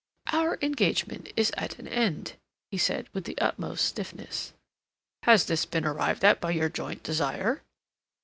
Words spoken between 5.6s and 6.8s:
been arrived at by your